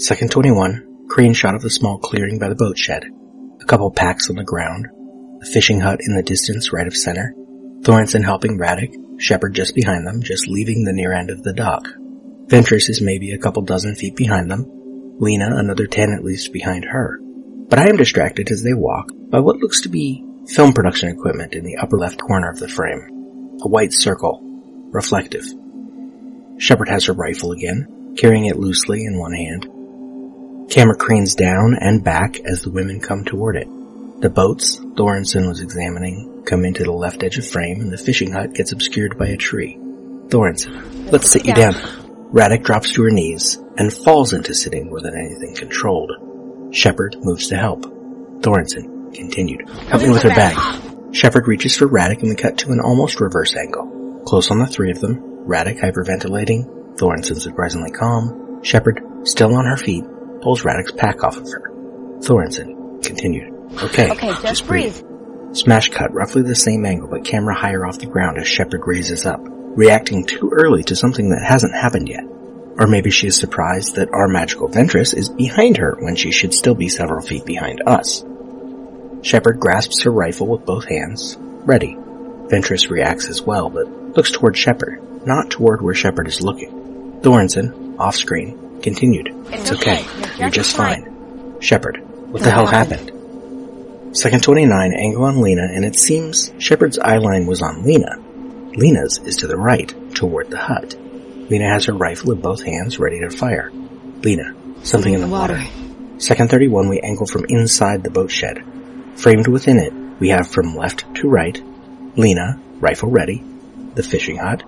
Second 0.00 0.30
21, 0.32 1.06
crane 1.08 1.32
shot 1.32 1.54
of 1.54 1.62
the 1.62 1.70
small 1.70 1.98
clearing 1.98 2.38
by 2.38 2.48
the 2.48 2.56
boat 2.56 2.76
shed. 2.76 3.04
A 3.60 3.64
couple 3.64 3.90
packs 3.92 4.28
on 4.28 4.36
the 4.36 4.42
ground. 4.42 4.88
A 5.42 5.46
fishing 5.46 5.80
hut 5.80 6.00
in 6.02 6.14
the 6.16 6.22
distance 6.22 6.72
right 6.72 6.86
of 6.86 6.96
center. 6.96 7.34
Thorensen 7.82 8.24
helping 8.24 8.58
Radek, 8.58 8.92
Shepard 9.22 9.54
just 9.54 9.76
behind 9.76 10.04
them, 10.04 10.20
just 10.20 10.48
leaving 10.48 10.82
the 10.82 10.92
near 10.92 11.12
end 11.12 11.30
of 11.30 11.44
the 11.44 11.52
dock. 11.52 11.86
Ventress 12.46 12.90
is 12.90 13.00
maybe 13.00 13.30
a 13.30 13.38
couple 13.38 13.62
dozen 13.62 13.94
feet 13.94 14.16
behind 14.16 14.50
them. 14.50 14.66
Lena 15.20 15.48
another 15.54 15.86
ten 15.86 16.12
at 16.12 16.24
least 16.24 16.52
behind 16.52 16.84
her. 16.84 17.20
But 17.68 17.78
I 17.78 17.88
am 17.88 17.96
distracted 17.96 18.50
as 18.50 18.64
they 18.64 18.74
walk 18.74 19.12
by 19.30 19.38
what 19.38 19.58
looks 19.58 19.82
to 19.82 19.88
be 19.88 20.24
film 20.48 20.72
production 20.72 21.08
equipment 21.08 21.54
in 21.54 21.62
the 21.62 21.76
upper 21.76 21.98
left 21.98 22.20
corner 22.20 22.50
of 22.50 22.58
the 22.58 22.66
frame. 22.66 23.58
A 23.62 23.68
white 23.68 23.92
circle. 23.92 24.40
Reflective. 24.90 25.44
Shepard 26.58 26.88
has 26.88 27.04
her 27.04 27.12
rifle 27.12 27.52
again, 27.52 28.16
carrying 28.18 28.46
it 28.46 28.58
loosely 28.58 29.04
in 29.04 29.20
one 29.20 29.34
hand. 29.34 30.68
Camera 30.68 30.96
cranes 30.96 31.36
down 31.36 31.76
and 31.80 32.02
back 32.02 32.40
as 32.40 32.62
the 32.62 32.72
women 32.72 32.98
come 32.98 33.24
toward 33.24 33.54
it. 33.54 33.68
The 34.20 34.30
boats 34.30 34.78
Thorensen 34.78 35.46
was 35.46 35.60
examining 35.60 36.31
come 36.46 36.64
into 36.64 36.84
the 36.84 36.92
left 36.92 37.22
edge 37.22 37.38
of 37.38 37.46
frame 37.46 37.80
and 37.80 37.92
the 37.92 37.98
fishing 37.98 38.32
hut 38.32 38.54
gets 38.54 38.72
obscured 38.72 39.18
by 39.18 39.28
a 39.28 39.36
tree. 39.36 39.76
Thorensen, 40.28 41.10
let's 41.12 41.30
sit 41.30 41.46
you 41.46 41.54
down. 41.54 41.74
Radek 42.32 42.64
drops 42.64 42.92
to 42.94 43.02
her 43.02 43.10
knees 43.10 43.56
and 43.76 43.92
falls 43.92 44.32
into 44.32 44.54
sitting 44.54 44.86
more 44.88 45.00
than 45.00 45.14
anything 45.16 45.54
controlled. 45.54 46.12
Shepard 46.70 47.16
moves 47.20 47.48
to 47.48 47.56
help. 47.56 47.82
Thorensen 48.40 49.14
continued. 49.14 49.68
Help 49.68 50.02
me 50.02 50.10
with 50.10 50.22
her 50.22 50.30
bag. 50.30 50.56
Shepard 51.14 51.46
reaches 51.46 51.76
for 51.76 51.86
Radek 51.86 52.20
and 52.20 52.30
we 52.30 52.36
cut 52.36 52.58
to 52.58 52.72
an 52.72 52.80
almost 52.80 53.20
reverse 53.20 53.54
angle. 53.54 54.22
Close 54.26 54.50
on 54.50 54.58
the 54.58 54.66
three 54.66 54.90
of 54.90 55.00
them, 55.00 55.16
Radek 55.46 55.80
hyperventilating, 55.80 56.96
Thorensen 56.96 57.38
surprisingly 57.40 57.90
calm, 57.90 58.62
Shepard, 58.62 59.02
still 59.24 59.54
on 59.54 59.66
her 59.66 59.76
feet, 59.76 60.04
pulls 60.40 60.62
Radek's 60.62 60.92
pack 60.92 61.22
off 61.22 61.36
of 61.36 61.44
her. 61.50 61.70
Thorensen 62.20 63.02
continued. 63.04 63.52
Okay, 63.82 64.10
Okay, 64.10 64.28
just, 64.28 64.42
just 64.42 64.66
breathe. 64.66 64.96
Smash 65.52 65.90
cut, 65.90 66.14
roughly 66.14 66.42
the 66.42 66.54
same 66.54 66.86
angle, 66.86 67.08
but 67.08 67.24
camera 67.24 67.54
higher 67.54 67.84
off 67.84 67.98
the 67.98 68.06
ground 68.06 68.38
as 68.38 68.48
Shepard 68.48 68.86
raises 68.86 69.26
up, 69.26 69.40
reacting 69.42 70.24
too 70.24 70.50
early 70.50 70.82
to 70.84 70.96
something 70.96 71.28
that 71.30 71.42
hasn't 71.42 71.74
happened 71.74 72.08
yet. 72.08 72.24
Or 72.78 72.86
maybe 72.86 73.10
she 73.10 73.26
is 73.26 73.36
surprised 73.38 73.96
that 73.96 74.12
our 74.14 74.28
magical 74.28 74.68
Ventress 74.68 75.14
is 75.14 75.28
behind 75.28 75.76
her 75.76 75.96
when 76.00 76.16
she 76.16 76.32
should 76.32 76.54
still 76.54 76.74
be 76.74 76.88
several 76.88 77.20
feet 77.20 77.44
behind 77.44 77.82
us. 77.86 78.24
Shepard 79.20 79.60
grasps 79.60 80.02
her 80.02 80.10
rifle 80.10 80.46
with 80.46 80.64
both 80.64 80.86
hands, 80.86 81.36
ready. 81.38 81.96
Ventress 81.96 82.88
reacts 82.88 83.28
as 83.28 83.42
well, 83.42 83.68
but 83.68 84.16
looks 84.16 84.30
toward 84.32 84.56
Shepard, 84.56 85.26
not 85.26 85.50
toward 85.50 85.82
where 85.82 85.94
Shepard 85.94 86.28
is 86.28 86.42
looking. 86.42 87.20
Thorensen, 87.20 87.98
off 87.98 88.16
screen, 88.16 88.80
continued. 88.80 89.28
It's 89.50 89.70
okay. 89.70 90.04
You're 90.38 90.50
just 90.50 90.74
fine. 90.74 91.60
Shepard, 91.60 91.98
what 92.32 92.42
the 92.42 92.50
hell 92.50 92.66
happened? 92.66 93.11
Second 94.12 94.42
29, 94.42 94.92
angle 94.92 95.24
on 95.24 95.40
Lena, 95.40 95.62
and 95.72 95.86
it 95.86 95.96
seems 95.96 96.52
Shepard's 96.58 96.98
eyeline 96.98 97.46
was 97.46 97.62
on 97.62 97.82
Lena. 97.82 98.18
Lena's 98.76 99.18
is 99.24 99.38
to 99.38 99.46
the 99.46 99.56
right, 99.56 99.94
toward 100.14 100.50
the 100.50 100.58
hut. 100.58 100.94
Lena 101.48 101.66
has 101.66 101.86
her 101.86 101.94
rifle 101.94 102.32
in 102.32 102.40
both 102.42 102.62
hands, 102.62 102.98
ready 102.98 103.20
to 103.20 103.30
fire. 103.30 103.72
Lena, 104.22 104.54
something 104.82 105.14
in 105.14 105.22
the 105.22 105.28
water. 105.28 105.58
Second 106.18 106.50
31, 106.50 106.90
we 106.90 107.00
angle 107.00 107.24
from 107.24 107.46
inside 107.48 108.02
the 108.02 108.10
boat 108.10 108.30
shed. 108.30 108.62
Framed 109.16 109.48
within 109.48 109.78
it, 109.78 109.94
we 110.20 110.28
have 110.28 110.46
from 110.46 110.76
left 110.76 111.06
to 111.14 111.28
right, 111.28 111.58
Lena, 112.14 112.60
rifle 112.80 113.10
ready, 113.10 113.42
the 113.94 114.02
fishing 114.02 114.36
hut, 114.36 114.62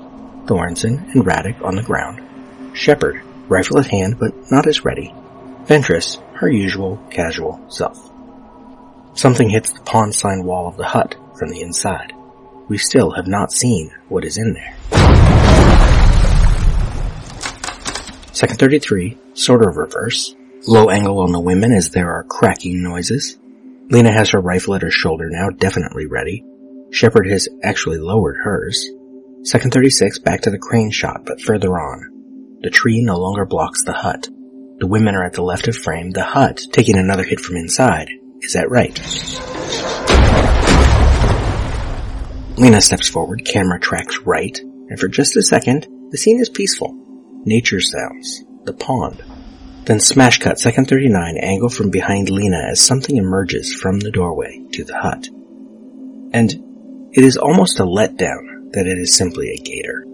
Thorensen 0.47 1.13
and 1.13 1.23
Radek 1.23 1.63
on 1.63 1.77
the 1.77 1.83
ground, 1.83 2.23
Shepard, 2.75 3.21
rifle 3.49 3.79
at 3.79 3.89
hand 3.89 4.19
but 4.19 4.51
not 4.51 4.67
as 4.67 4.87
ready, 4.87 5.15
Ventress, 5.67 6.19
her 6.37 6.49
usual 6.49 6.97
casual 7.11 7.61
self. 7.69 8.14
Something 9.15 9.49
hits 9.49 9.71
the 9.71 9.81
pawn 9.81 10.13
sign 10.13 10.45
wall 10.45 10.67
of 10.67 10.77
the 10.77 10.85
hut 10.85 11.15
from 11.39 11.51
the 11.51 11.61
inside. 11.61 12.13
We 12.69 12.79
still 12.79 13.13
have 13.13 13.29
not 13.29 13.53
seen 13.53 13.93
what 14.09 14.25
is 14.25 14.39
in 14.39 14.55
there. 14.55 14.77
Second 18.33 18.59
33, 18.59 19.17
sort 19.35 19.65
of 19.65 19.77
reverse. 19.77 20.35
Low 20.67 20.91
angle 20.91 21.21
on 21.21 21.31
the 21.31 21.41
women 21.41 21.73
as 21.73 21.91
there 21.91 22.11
are 22.11 22.25
cracking 22.25 22.83
noises. 22.83 23.39
Lena 23.91 24.11
has 24.11 24.31
her 24.31 24.41
rifle 24.41 24.75
at 24.75 24.83
her 24.83 24.91
shoulder 24.91 25.31
now, 25.31 25.51
definitely 25.51 26.07
ready. 26.07 26.45
Shepard 26.91 27.29
has 27.29 27.49
actually 27.63 27.99
lowered 27.99 28.37
hers. 28.43 28.89
Second 29.43 29.73
36 29.73 30.19
back 30.19 30.41
to 30.41 30.51
the 30.51 30.59
crane 30.59 30.91
shot, 30.91 31.25
but 31.25 31.41
further 31.41 31.79
on. 31.79 32.59
The 32.63 32.71
tree 32.71 33.05
no 33.05 33.17
longer 33.19 33.45
blocks 33.45 33.85
the 33.85 33.93
hut. 33.93 34.29
The 34.79 34.89
women 34.89 35.15
are 35.15 35.25
at 35.25 35.35
the 35.35 35.43
left 35.43 35.69
of 35.69 35.77
frame. 35.77 36.11
The 36.11 36.25
hut, 36.25 36.63
taking 36.73 36.97
another 36.97 37.23
hit 37.23 37.39
from 37.39 37.57
inside, 37.57 38.09
is 38.45 38.53
that 38.53 38.71
right? 38.71 38.99
Lena 42.59 42.81
steps 42.81 43.09
forward, 43.09 43.45
camera 43.45 43.81
tracks 43.81 44.21
right, 44.21 44.59
and 44.61 45.01
for 45.01 45.09
just 45.09 45.37
a 45.37 45.43
second, 45.43 45.89
the 46.11 46.19
scene 46.19 46.41
is 46.41 46.49
peaceful. 46.49 46.95
Nature 47.45 47.81
sounds. 47.81 48.45
The 48.65 48.73
pond. 48.73 49.23
Then 49.85 49.99
smash 49.99 50.39
cut 50.39 50.59
second 50.59 50.89
39 50.89 51.37
angle 51.39 51.69
from 51.69 51.91
behind 51.91 52.31
Lena 52.31 52.59
as 52.71 52.81
something 52.81 53.17
emerges 53.17 53.75
from 53.75 53.99
the 53.99 54.11
doorway 54.11 54.65
to 54.73 54.85
the 54.85 54.97
hut. 54.97 55.29
And 56.33 56.53
it 57.13 57.25
is 57.25 57.37
almost 57.37 57.81
a 57.81 57.85
letdown 57.85 58.73
that 58.73 58.87
it 58.87 58.99
is 58.99 59.15
simply 59.15 59.51
a 59.51 59.63
gator. 59.63 60.05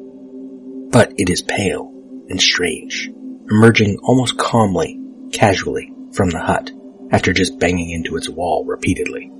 But 0.90 1.12
it 1.18 1.28
is 1.28 1.42
pale 1.42 1.92
and 2.28 2.40
strange, 2.40 3.10
emerging 3.50 3.98
almost 4.02 4.38
calmly, 4.38 5.00
casually 5.32 5.92
from 6.12 6.30
the 6.30 6.40
hut 6.40 6.72
after 7.10 7.32
just 7.32 7.58
banging 7.58 7.90
into 7.90 8.16
its 8.16 8.28
wall 8.28 8.64
repeatedly. 8.64 9.30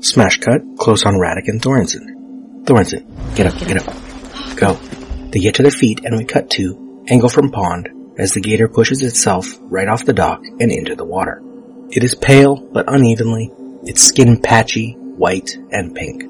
Smash 0.00 0.38
cut, 0.38 0.62
close 0.78 1.06
on 1.06 1.14
Radek 1.14 1.48
and 1.48 1.62
Thorensen. 1.62 2.64
Thorensen, 2.64 3.34
get 3.36 3.46
up, 3.46 3.58
get 3.58 3.86
up. 3.86 4.56
Go. 4.56 4.74
They 5.30 5.40
get 5.40 5.54
to 5.56 5.62
their 5.62 5.70
feet 5.70 6.00
and 6.04 6.16
we 6.16 6.24
cut 6.24 6.50
to, 6.50 7.04
angle 7.08 7.28
from 7.28 7.50
pond, 7.50 7.88
as 8.18 8.34
the 8.34 8.40
gator 8.40 8.68
pushes 8.68 9.02
itself 9.02 9.46
right 9.62 9.88
off 9.88 10.04
the 10.04 10.12
dock 10.12 10.42
and 10.44 10.70
into 10.70 10.94
the 10.94 11.04
water. 11.04 11.42
It 11.90 12.04
is 12.04 12.14
pale, 12.14 12.56
but 12.56 12.92
unevenly, 12.92 13.52
its 13.84 14.02
skin 14.02 14.40
patchy, 14.40 14.92
white, 14.92 15.56
and 15.70 15.94
pink. 15.94 16.24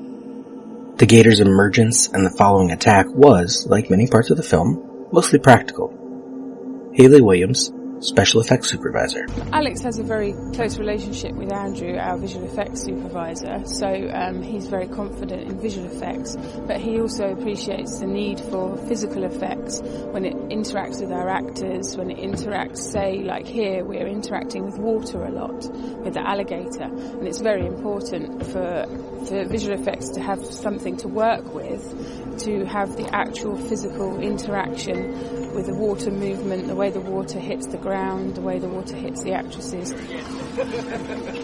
The 0.99 1.07
gator's 1.07 1.41
emergence 1.41 2.09
and 2.09 2.25
the 2.25 2.31
following 2.37 2.71
attack 2.71 3.07
was, 3.09 3.67
like 3.67 3.91
many 3.91 4.07
parts 4.07 4.31
of 4.31 4.37
the 4.37 4.43
film, 4.43 5.09
mostly 5.13 5.39
practical. 5.39 6.91
Haley 6.95 7.21
Williams, 7.21 7.73
special 8.03 8.41
effects 8.41 8.69
supervisor. 8.71 9.27
Alex 9.53 9.81
has 9.83 9.99
a 9.99 10.03
very 10.03 10.35
close 10.55 10.79
relationship 10.79 11.33
with 11.35 11.53
Andrew, 11.53 11.97
our 11.97 12.19
visual 12.19 12.45
effects 12.45 12.83
supervisor, 12.83 13.63
so 13.65 13.87
um, 14.13 14.43
he's 14.43 14.67
very 14.67 14.89
confident 14.89 15.43
in 15.43 15.61
visual 15.61 15.87
effects, 15.87 16.37
but 16.67 16.81
he 16.81 17.01
also 17.01 17.31
appreciates 17.31 18.01
the 18.01 18.07
need 18.07 18.41
for 18.41 18.77
physical 18.89 19.25
effects 19.25 19.81
when 20.11 20.25
it 20.25 20.35
interacts 20.49 21.01
with 21.01 21.13
our 21.13 21.29
actors, 21.29 21.97
when 21.97 22.11
it 22.11 22.19
interacts, 22.19 22.79
say, 22.79 23.23
like 23.23 23.47
here, 23.47 23.85
we're 23.85 24.07
interacting 24.07 24.65
with 24.65 24.79
water 24.79 25.25
a 25.25 25.31
lot, 25.31 25.65
with 26.03 26.15
the 26.15 26.29
alligator, 26.29 26.85
and 26.85 27.27
it's 27.27 27.41
very 27.41 27.67
important 27.67 28.45
for, 28.47 28.85
for 29.29 29.45
visual 29.47 29.79
effects 29.79 30.09
to 30.11 30.21
have 30.21 30.45
something 30.45 30.97
to 30.97 31.09
work 31.09 31.55
with, 31.55 32.39
to 32.39 32.65
have 32.65 32.97
the 32.97 33.09
actual 33.15 33.57
physical 33.57 34.21
interaction 34.21 35.42
with 35.55 35.67
the 35.67 35.75
water 35.75 36.11
movement, 36.11 36.67
the 36.67 36.75
way 36.75 36.91
the 36.91 37.01
water 37.01 37.39
hits 37.39 37.67
the 37.67 37.77
ground, 37.79 38.35
the 38.35 38.41
way 38.41 38.59
the 38.59 38.69
water 38.69 38.97
hits 38.97 39.23
the 39.23 39.33
actresses. 39.33 39.93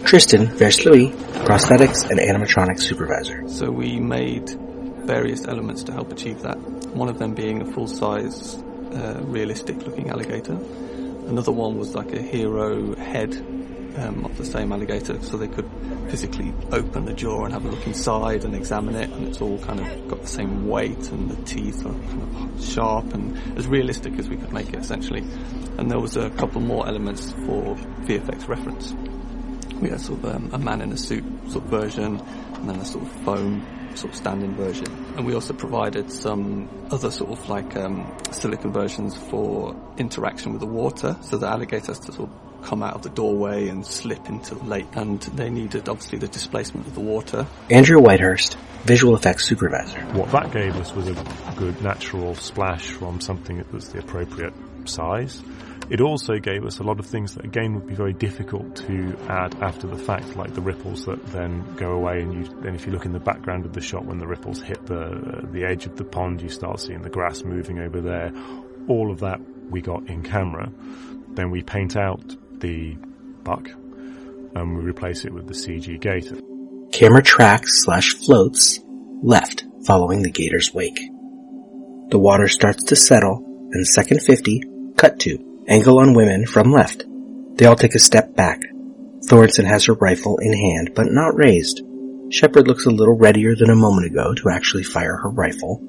Tristan 0.05 0.47
Versluis, 0.47 1.11
prosthetics 1.45 2.09
and 2.09 2.19
animatronics 2.19 2.81
supervisor. 2.81 3.47
So 3.47 3.71
we 3.71 3.99
made 3.99 4.49
various 5.05 5.45
elements 5.45 5.83
to 5.83 5.91
help 5.91 6.11
achieve 6.11 6.41
that. 6.41 6.57
One 6.95 7.09
of 7.09 7.19
them 7.19 7.33
being 7.33 7.61
a 7.61 7.65
full-size, 7.71 8.55
uh, 8.55 9.21
realistic-looking 9.23 10.09
alligator. 10.09 10.53
Another 11.27 11.51
one 11.51 11.77
was 11.77 11.95
like 11.95 12.11
a 12.13 12.21
hero 12.21 12.95
head 12.95 13.33
um, 13.97 14.25
of 14.25 14.37
the 14.37 14.45
same 14.45 14.71
alligator, 14.71 15.21
so 15.21 15.37
they 15.37 15.47
could 15.47 15.69
physically 16.09 16.53
open 16.71 17.05
the 17.05 17.13
jaw 17.13 17.45
and 17.45 17.53
have 17.53 17.65
a 17.65 17.69
look 17.69 17.85
inside 17.85 18.43
and 18.43 18.55
examine 18.55 18.95
it, 18.95 19.09
and 19.09 19.27
it's 19.27 19.41
all 19.41 19.57
kind 19.59 19.79
of 19.79 20.07
got 20.07 20.21
the 20.21 20.27
same 20.27 20.67
weight, 20.67 21.09
and 21.11 21.29
the 21.29 21.43
teeth 21.43 21.85
are 21.85 21.93
kind 21.93 22.21
of 22.21 22.63
sharp 22.65 23.13
and 23.13 23.57
as 23.57 23.67
realistic 23.67 24.17
as 24.19 24.29
we 24.29 24.37
could 24.37 24.51
make 24.51 24.69
it, 24.69 24.75
essentially. 24.75 25.21
And 25.77 25.89
there 25.89 25.99
was 25.99 26.17
a 26.17 26.29
couple 26.31 26.61
more 26.61 26.87
elements 26.87 27.31
for 27.31 27.75
VFX 28.05 28.47
reference. 28.47 28.93
We 29.81 29.89
had 29.89 30.01
sort 30.01 30.23
of 30.23 30.35
um, 30.35 30.49
a 30.51 30.57
man 30.57 30.81
in 30.81 30.91
a 30.91 30.97
suit 30.97 31.23
sort 31.49 31.63
of 31.65 31.71
version, 31.71 32.19
and 32.19 32.69
then 32.69 32.75
a 32.77 32.85
sort 32.85 33.05
of 33.05 33.11
foam 33.23 33.65
sort 33.95 34.13
of 34.13 34.17
standing 34.17 34.55
version. 34.55 34.87
And 35.17 35.25
we 35.25 35.33
also 35.33 35.53
provided 35.53 36.11
some 36.11 36.69
other 36.91 37.11
sort 37.11 37.31
of 37.31 37.49
like 37.49 37.75
um, 37.75 38.11
silicon 38.31 38.71
versions 38.71 39.15
for 39.15 39.75
interaction 39.97 40.51
with 40.51 40.61
the 40.61 40.67
water, 40.67 41.17
so 41.21 41.37
the 41.37 41.47
alligators 41.47 41.99
to 41.99 42.11
sort 42.11 42.29
of 42.29 42.48
come 42.63 42.83
out 42.83 42.95
of 42.95 43.01
the 43.01 43.09
doorway 43.09 43.67
and 43.67 43.85
slip 43.85 44.29
into 44.29 44.55
the 44.55 44.63
lake. 44.63 44.87
And 44.93 45.19
they 45.21 45.49
needed 45.49 45.89
obviously 45.89 46.19
the 46.19 46.27
displacement 46.27 46.87
of 46.87 46.93
the 46.93 47.01
water. 47.01 47.47
Andrew 47.69 47.99
Whitehurst, 47.99 48.55
visual 48.83 49.15
effects 49.15 49.45
supervisor. 49.45 49.99
What 50.13 50.31
that 50.31 50.51
gave 50.51 50.75
us 50.75 50.93
was 50.93 51.07
a 51.07 51.53
good 51.55 51.81
natural 51.81 52.35
splash 52.35 52.89
from 52.89 53.21
something 53.21 53.57
that 53.57 53.71
was 53.71 53.89
the 53.89 53.99
appropriate 53.99 54.53
size. 54.85 55.41
It 55.89 56.01
also 56.01 56.37
gave 56.37 56.65
us 56.65 56.77
a 56.77 56.83
lot 56.83 56.99
of 56.99 57.07
things 57.07 57.33
that 57.33 57.45
again 57.45 57.73
would 57.73 57.87
be 57.87 57.95
very 57.95 58.13
difficult 58.13 58.75
to 58.75 59.17
add 59.27 59.55
after 59.55 59.87
the 59.87 59.97
fact, 59.97 60.35
like 60.35 60.53
the 60.53 60.61
ripples 60.61 61.05
that 61.05 61.25
then 61.27 61.75
go 61.75 61.93
away. 61.93 62.21
And 62.21 62.33
you, 62.33 62.61
then 62.61 62.75
if 62.75 62.85
you 62.85 62.91
look 62.91 63.05
in 63.05 63.11
the 63.11 63.19
background 63.19 63.65
of 63.65 63.73
the 63.73 63.81
shot, 63.81 64.05
when 64.05 64.19
the 64.19 64.27
ripples 64.27 64.61
hit 64.61 64.85
the 64.85 65.47
the 65.51 65.63
edge 65.63 65.87
of 65.87 65.95
the 65.97 66.03
pond, 66.03 66.43
you 66.43 66.49
start 66.49 66.79
seeing 66.79 67.01
the 67.01 67.09
grass 67.09 67.43
moving 67.43 67.79
over 67.79 68.01
there. 68.01 68.31
All 68.87 69.11
of 69.11 69.21
that 69.21 69.39
we 69.71 69.81
got 69.81 70.07
in 70.07 70.21
camera. 70.21 70.71
Then 71.29 71.49
we 71.49 71.63
paint 71.63 71.95
out 71.95 72.35
the 72.59 72.95
buck 73.43 73.69
and 74.55 74.77
we 74.77 74.83
replace 74.83 75.25
it 75.25 75.33
with 75.33 75.47
the 75.47 75.53
CG 75.53 75.99
gator. 75.99 76.37
Camera 76.91 77.21
tracks 77.21 77.83
slash 77.83 78.15
floats 78.15 78.79
left 79.21 79.65
following 79.85 80.21
the 80.21 80.31
gator's 80.31 80.73
wake. 80.73 80.99
The 82.09 82.19
water 82.19 82.47
starts 82.47 82.85
to 82.85 82.95
settle 82.95 83.45
and 83.71 83.85
second 83.85 84.21
50 84.21 84.63
cut 84.97 85.19
to 85.21 85.63
angle 85.67 85.99
on 85.99 86.15
women 86.15 86.45
from 86.45 86.71
left. 86.71 87.05
They 87.55 87.65
all 87.65 87.75
take 87.75 87.95
a 87.95 87.99
step 87.99 88.35
back. 88.35 88.61
Thorensen 89.27 89.65
has 89.65 89.85
her 89.85 89.93
rifle 89.93 90.37
in 90.39 90.53
hand 90.53 90.91
but 90.95 91.07
not 91.09 91.35
raised. 91.35 91.81
Shepard 92.31 92.67
looks 92.67 92.85
a 92.85 92.91
little 92.91 93.17
readier 93.17 93.55
than 93.55 93.69
a 93.69 93.75
moment 93.75 94.07
ago 94.07 94.33
to 94.35 94.49
actually 94.49 94.83
fire 94.83 95.17
her 95.17 95.29
rifle, 95.29 95.79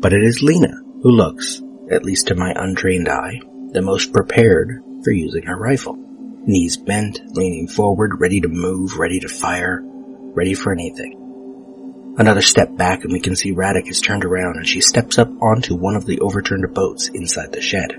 but 0.00 0.12
it 0.12 0.22
is 0.22 0.42
Lena 0.42 0.74
who 1.02 1.10
looks, 1.10 1.62
at 1.90 2.04
least 2.04 2.28
to 2.28 2.34
my 2.34 2.52
untrained 2.54 3.08
eye, 3.08 3.40
the 3.72 3.82
most 3.82 4.12
prepared 4.12 4.82
for 5.02 5.12
using 5.12 5.44
her 5.44 5.56
rifle. 5.56 6.09
Knees 6.46 6.76
bent, 6.76 7.20
leaning 7.36 7.68
forward, 7.68 8.20
ready 8.20 8.40
to 8.40 8.48
move, 8.48 8.98
ready 8.98 9.20
to 9.20 9.28
fire, 9.28 9.80
ready 9.82 10.54
for 10.54 10.72
anything. 10.72 12.14
Another 12.18 12.42
step 12.42 12.76
back 12.76 13.04
and 13.04 13.12
we 13.12 13.20
can 13.20 13.36
see 13.36 13.52
Radek 13.52 13.86
has 13.86 14.00
turned 14.00 14.24
around 14.24 14.56
and 14.56 14.66
she 14.66 14.80
steps 14.80 15.18
up 15.18 15.28
onto 15.42 15.76
one 15.76 15.96
of 15.96 16.06
the 16.06 16.20
overturned 16.20 16.72
boats 16.74 17.08
inside 17.08 17.52
the 17.52 17.60
shed. 17.60 17.96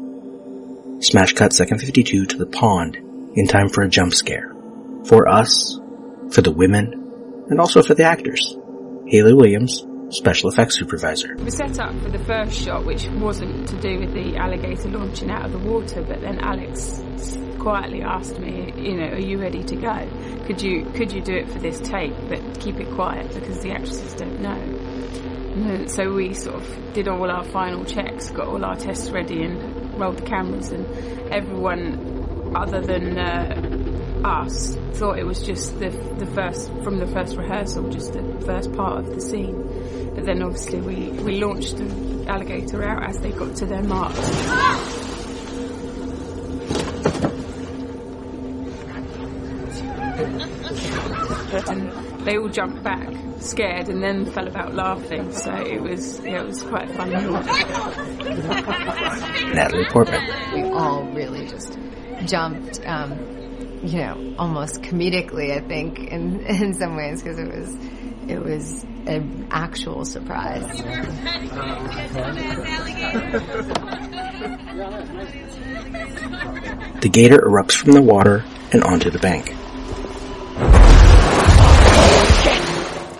Smash 1.00 1.34
cut 1.34 1.54
second 1.54 1.80
52 1.80 2.26
to 2.26 2.38
the 2.38 2.46
pond 2.46 2.98
in 3.36 3.48
time 3.48 3.70
for 3.70 3.84
a 3.84 3.90
jump 3.90 4.14
scare. 4.14 4.54
For 5.06 5.28
us, 5.28 5.80
for 6.32 6.42
the 6.42 6.52
women, 6.52 7.46
and 7.50 7.60
also 7.60 7.82
for 7.82 7.96
the 7.96 8.04
actors. 8.04 8.56
Haley 9.08 9.34
Williams, 9.34 9.86
special 10.10 10.50
effects 10.50 10.78
supervisor. 10.78 11.36
We 11.38 11.50
set 11.50 11.80
up 11.80 11.94
for 12.02 12.10
the 12.10 12.24
first 12.26 12.54
shot, 12.54 12.86
which 12.86 13.08
wasn't 13.10 13.68
to 13.70 13.80
do 13.82 14.00
with 14.00 14.14
the 14.14 14.38
alligator 14.38 14.90
launching 14.90 15.32
out 15.32 15.46
of 15.46 15.52
the 15.52 15.60
water, 15.60 16.04
but 16.04 16.22
then 16.22 16.40
Alex 16.40 17.02
quietly 17.62 18.02
asked 18.02 18.40
me, 18.40 18.74
you 18.76 18.96
know, 18.96 19.10
are 19.10 19.20
you 19.20 19.40
ready 19.40 19.64
to 19.64 19.76
go? 19.76 20.44
Could 20.48 20.62
you 20.62 20.86
could 20.96 21.12
you 21.12 21.22
do 21.22 21.36
it 21.36 21.50
for 21.50 21.60
this 21.60 21.80
take, 21.80 22.14
but 22.28 22.60
keep 22.60 22.80
it 22.80 22.90
quiet 22.96 23.32
because 23.34 23.60
the 23.62 23.72
actresses 23.72 24.14
don't 24.16 24.42
know. 24.42 25.88
So 25.88 26.12
we 26.14 26.34
sort 26.34 26.56
of 26.56 26.94
did 26.94 27.08
all 27.08 27.30
our 27.30 27.44
final 27.44 27.86
checks, 27.86 28.32
got 28.32 28.48
all 28.48 28.66
our 28.66 28.76
tests 28.76 29.12
ready, 29.12 29.44
and 29.44 30.00
rolled 30.00 30.18
the 30.18 30.26
cameras. 30.26 30.72
And 30.72 30.86
everyone, 31.32 32.54
other 32.56 32.82
than 32.82 33.20
uh, 33.20 34.24
us, 34.26 34.76
thought 34.94 35.20
it 35.20 35.26
was 35.26 35.44
just 35.44 35.78
the 35.80 35.90
the 36.18 36.26
first 36.28 36.72
from 36.84 36.98
the 36.98 37.08
first 37.08 37.36
rehearsal, 37.36 37.90
just 37.90 38.14
the 38.14 38.24
first 38.46 38.72
part 38.74 39.00
of 39.00 39.14
the 39.14 39.22
scene. 39.22 40.12
But 40.16 40.26
then 40.26 40.42
obviously 40.42 40.82
we 40.82 41.10
we 41.22 41.40
launched 41.40 41.78
the 41.78 42.26
alligator 42.28 42.84
out 42.84 43.08
as 43.08 43.20
they 43.20 43.32
got 43.32 43.56
to 43.58 43.66
their 43.68 43.84
marks. 43.84 45.01
They 52.32 52.38
all 52.38 52.48
jumped 52.48 52.82
back, 52.82 53.10
scared, 53.40 53.90
and 53.90 54.02
then 54.02 54.26
fell 54.26 54.48
about 54.48 54.74
laughing. 54.74 55.34
So 55.34 55.54
it 55.54 55.82
was, 55.82 56.22
yeah, 56.22 56.40
it 56.40 56.48
was 56.48 56.64
quite 56.64 56.90
fun. 56.92 57.10
Natalie 59.54 59.86
Portman. 59.90 60.22
we 60.54 60.64
all 60.64 61.04
really 61.12 61.46
just 61.48 61.78
jumped, 62.26 62.80
um, 62.86 63.20
you 63.84 63.98
know, 63.98 64.36
almost 64.40 64.82
comedically, 64.82 65.52
I 65.52 65.60
think, 65.68 66.00
in, 66.00 66.40
in 66.46 66.74
some 66.74 66.96
ways, 66.96 67.22
because 67.22 67.38
it 67.38 67.54
was, 67.54 67.76
it 68.30 68.42
was 68.42 68.86
an 69.08 69.50
actual 69.52 70.06
surprise. 70.06 70.64
The 77.02 77.10
gator 77.12 77.40
erupts 77.40 77.74
from 77.74 77.92
the 77.92 78.02
water 78.02 78.46
and 78.72 78.84
onto 78.86 79.10
the 79.10 79.20
bank. 79.20 79.54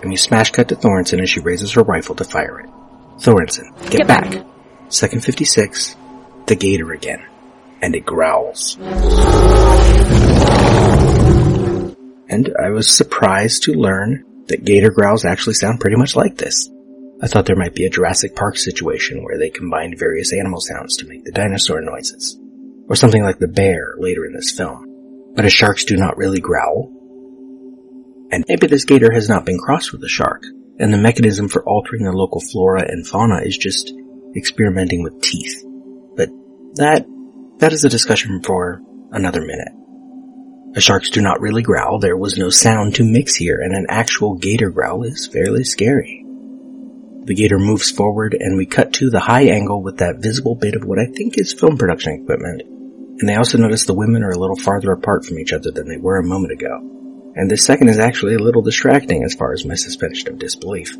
And 0.02 0.10
we 0.10 0.16
smash 0.16 0.50
cut 0.50 0.68
to 0.68 0.76
Thorensen 0.76 1.20
as 1.22 1.30
she 1.30 1.40
raises 1.40 1.72
her 1.72 1.82
rifle 1.82 2.14
to 2.16 2.24
fire 2.24 2.60
it. 2.60 2.70
Thorensen, 3.20 3.72
get, 3.82 3.98
Get 3.98 4.08
back. 4.08 4.30
back. 4.32 4.46
Second 4.88 5.24
56, 5.24 5.96
the 6.46 6.56
gator 6.56 6.92
again. 6.92 7.24
And 7.80 7.94
it 7.94 8.04
growls. 8.04 8.76
And 12.28 12.50
I 12.62 12.70
was 12.70 12.90
surprised 12.94 13.64
to 13.64 13.72
learn 13.74 14.24
that 14.48 14.64
gator 14.64 14.90
growls 14.90 15.24
actually 15.24 15.54
sound 15.54 15.80
pretty 15.80 15.96
much 15.96 16.16
like 16.16 16.36
this. 16.36 16.68
I 17.22 17.26
thought 17.28 17.46
there 17.46 17.56
might 17.56 17.74
be 17.74 17.84
a 17.86 17.90
Jurassic 17.90 18.34
Park 18.34 18.56
situation 18.56 19.22
where 19.22 19.38
they 19.38 19.50
combined 19.50 19.98
various 19.98 20.32
animal 20.32 20.60
sounds 20.60 20.96
to 20.96 21.06
make 21.06 21.24
the 21.24 21.30
dinosaur 21.30 21.80
noises. 21.80 22.38
Or 22.88 22.96
something 22.96 23.22
like 23.22 23.38
the 23.38 23.48
bear 23.48 23.94
later 23.98 24.24
in 24.24 24.32
this 24.32 24.50
film. 24.50 25.32
But 25.36 25.44
as 25.44 25.52
sharks 25.52 25.84
do 25.84 25.96
not 25.96 26.16
really 26.16 26.40
growl. 26.40 26.90
And 28.32 28.46
maybe 28.48 28.66
this 28.66 28.86
gator 28.86 29.12
has 29.12 29.28
not 29.28 29.44
been 29.44 29.58
crossed 29.58 29.92
with 29.92 30.02
a 30.02 30.08
shark, 30.08 30.42
and 30.78 30.92
the 30.92 30.98
mechanism 30.98 31.48
for 31.48 31.62
altering 31.68 32.04
the 32.04 32.12
local 32.12 32.40
flora 32.40 32.82
and 32.82 33.06
fauna 33.06 33.42
is 33.42 33.58
just 33.58 33.92
experimenting 34.34 35.02
with 35.02 35.20
teeth. 35.20 35.62
But 36.16 36.30
that, 36.76 37.04
that 37.58 37.74
is 37.74 37.84
a 37.84 37.90
discussion 37.90 38.42
for 38.42 38.80
another 39.10 39.42
minute. 39.42 39.68
The 40.72 40.80
sharks 40.80 41.10
do 41.10 41.20
not 41.20 41.42
really 41.42 41.62
growl, 41.62 41.98
there 41.98 42.16
was 42.16 42.38
no 42.38 42.48
sound 42.48 42.94
to 42.94 43.04
mix 43.04 43.34
here, 43.34 43.60
and 43.60 43.74
an 43.76 43.84
actual 43.90 44.36
gator 44.36 44.70
growl 44.70 45.04
is 45.04 45.26
fairly 45.26 45.64
scary. 45.64 46.24
The 47.24 47.34
gator 47.34 47.58
moves 47.58 47.90
forward, 47.90 48.34
and 48.40 48.56
we 48.56 48.64
cut 48.64 48.94
to 48.94 49.10
the 49.10 49.20
high 49.20 49.48
angle 49.48 49.82
with 49.82 49.98
that 49.98 50.22
visible 50.22 50.54
bit 50.54 50.74
of 50.74 50.84
what 50.84 50.98
I 50.98 51.04
think 51.04 51.36
is 51.36 51.52
film 51.52 51.76
production 51.76 52.22
equipment. 52.22 52.62
And 53.20 53.30
I 53.30 53.36
also 53.36 53.58
notice 53.58 53.84
the 53.84 53.92
women 53.92 54.22
are 54.22 54.30
a 54.30 54.38
little 54.38 54.56
farther 54.56 54.90
apart 54.90 55.26
from 55.26 55.38
each 55.38 55.52
other 55.52 55.70
than 55.70 55.86
they 55.86 55.98
were 55.98 56.16
a 56.16 56.24
moment 56.24 56.52
ago. 56.52 57.01
And 57.34 57.50
this 57.50 57.64
second 57.64 57.88
is 57.88 57.98
actually 57.98 58.34
a 58.34 58.38
little 58.38 58.62
distracting 58.62 59.24
as 59.24 59.34
far 59.34 59.52
as 59.52 59.64
my 59.64 59.74
suspension 59.74 60.28
of 60.28 60.38
disbelief. 60.38 60.96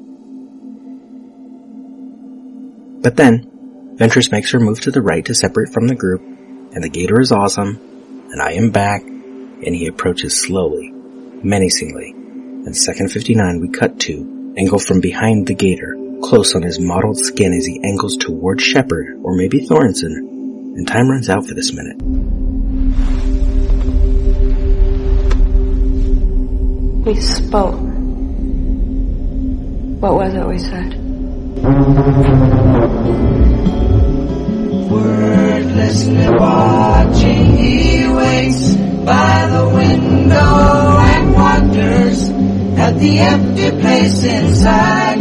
But 3.02 3.16
then, 3.16 3.96
Ventress 3.96 4.32
makes 4.32 4.52
her 4.52 4.60
move 4.60 4.80
to 4.80 4.90
the 4.90 5.02
right 5.02 5.24
to 5.26 5.34
separate 5.34 5.72
from 5.72 5.88
the 5.88 5.94
group, 5.94 6.22
and 6.22 6.82
the 6.82 6.88
gator 6.88 7.20
is 7.20 7.32
awesome, 7.32 7.78
and 8.30 8.40
I 8.40 8.52
am 8.52 8.70
back, 8.70 9.02
and 9.02 9.74
he 9.74 9.86
approaches 9.86 10.40
slowly, 10.40 10.90
menacingly, 11.42 12.10
and 12.12 12.76
second 12.76 13.10
59 13.10 13.60
we 13.60 13.68
cut 13.68 14.00
to, 14.00 14.54
angle 14.56 14.78
from 14.78 15.00
behind 15.00 15.46
the 15.46 15.54
gator, 15.54 15.96
close 16.22 16.54
on 16.54 16.62
his 16.62 16.78
mottled 16.78 17.18
skin 17.18 17.52
as 17.52 17.66
he 17.66 17.82
angles 17.84 18.16
towards 18.16 18.62
Shepard, 18.62 19.18
or 19.22 19.36
maybe 19.36 19.66
Thorensen, 19.66 20.16
and 20.76 20.88
time 20.88 21.10
runs 21.10 21.28
out 21.28 21.46
for 21.46 21.54
this 21.54 21.72
minute. 21.72 22.41
We 27.12 27.20
spoke. 27.20 27.74
What 30.00 30.14
was 30.14 30.32
it 30.32 30.46
we 30.46 30.58
said? 30.58 30.94
Wordlessly 34.90 36.28
watching, 36.30 37.56
he 37.58 38.08
waits 38.08 38.76
by 39.04 39.46
the 39.46 39.68
window 39.74 40.96
and 41.12 41.34
wonders 41.34 42.30
at 42.78 42.98
the 42.98 43.18
empty 43.18 43.70
place 43.78 44.24
inside. 44.24 45.20